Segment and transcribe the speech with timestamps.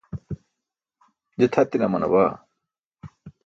[1.39, 2.31] je tʰatine amana baa